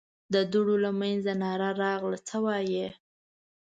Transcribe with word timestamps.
د 0.33 0.35
دوړو 0.51 0.75
له 0.85 0.91
مينځه 0.99 1.33
ناره 1.43 1.69
راغله: 1.81 2.17
څه 2.27 2.37
وايې؟ 2.45 2.87